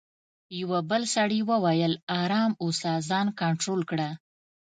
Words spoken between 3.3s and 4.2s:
کنټرول کړه.